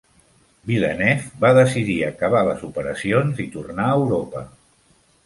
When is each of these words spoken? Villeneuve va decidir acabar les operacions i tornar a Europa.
Villeneuve 0.69 1.41
va 1.43 1.51
decidir 1.57 1.97
acabar 2.07 2.41
les 2.47 2.63
operacions 2.69 3.43
i 3.47 3.47
tornar 3.57 3.87
a 3.91 3.95
Europa. 3.99 4.43